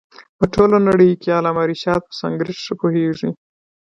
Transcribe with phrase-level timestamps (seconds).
[0.37, 3.29] په ټوله نړۍ کښي علامه رشاد په سانسکرېټ ښه پوهيږي.